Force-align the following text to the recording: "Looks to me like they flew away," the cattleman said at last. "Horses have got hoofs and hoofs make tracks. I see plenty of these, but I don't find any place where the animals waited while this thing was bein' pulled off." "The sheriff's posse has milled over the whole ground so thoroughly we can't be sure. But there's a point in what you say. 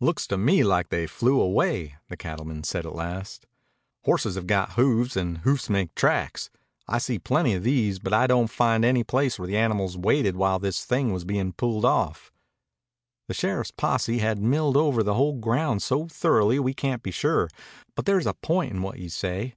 "Looks 0.00 0.26
to 0.26 0.36
me 0.36 0.64
like 0.64 0.88
they 0.88 1.06
flew 1.06 1.40
away," 1.40 1.94
the 2.08 2.16
cattleman 2.16 2.64
said 2.64 2.84
at 2.84 2.92
last. 2.96 3.46
"Horses 4.02 4.34
have 4.34 4.48
got 4.48 4.72
hoofs 4.72 5.14
and 5.14 5.38
hoofs 5.38 5.70
make 5.70 5.94
tracks. 5.94 6.50
I 6.88 6.98
see 6.98 7.20
plenty 7.20 7.54
of 7.54 7.62
these, 7.62 8.00
but 8.00 8.12
I 8.12 8.26
don't 8.26 8.50
find 8.50 8.84
any 8.84 9.04
place 9.04 9.38
where 9.38 9.46
the 9.46 9.56
animals 9.56 9.96
waited 9.96 10.34
while 10.34 10.58
this 10.58 10.84
thing 10.84 11.12
was 11.12 11.24
bein' 11.24 11.52
pulled 11.52 11.84
off." 11.84 12.32
"The 13.28 13.34
sheriff's 13.34 13.70
posse 13.70 14.18
has 14.18 14.40
milled 14.40 14.76
over 14.76 15.04
the 15.04 15.14
whole 15.14 15.38
ground 15.38 15.82
so 15.84 16.08
thoroughly 16.08 16.58
we 16.58 16.74
can't 16.74 17.04
be 17.04 17.12
sure. 17.12 17.48
But 17.94 18.06
there's 18.06 18.26
a 18.26 18.34
point 18.34 18.72
in 18.72 18.82
what 18.82 18.98
you 18.98 19.08
say. 19.08 19.54